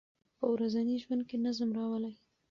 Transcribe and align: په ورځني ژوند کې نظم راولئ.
په 0.37 0.45
ورځني 0.53 0.95
ژوند 1.03 1.21
کې 1.29 1.37
نظم 1.45 1.69
راولئ. 1.77 2.13